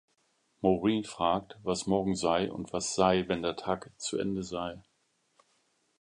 [0.63, 4.81] Maureen fragt, was morgen sei und was sei, wenn der Tag zu Ende sei.